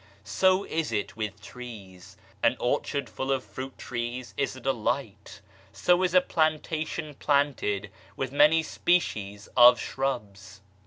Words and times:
So 0.23 0.63
is 0.63 0.91
it 0.91 1.15
with 1.15 1.39
trees. 1.43 2.17
An 2.41 2.57
orchard 2.59 3.07
full 3.07 3.31
of 3.31 3.43
fruit 3.43 3.77
trees 3.77 4.33
is 4.35 4.55
a 4.55 4.59
delight; 4.59 5.41
so 5.71 6.01
is 6.01 6.15
a 6.15 6.21
plantation 6.21 7.13
planted 7.13 7.91
with 8.17 8.31
many 8.31 8.63
species 8.63 9.47
of 9.55 9.79
shrubs. 9.79 10.61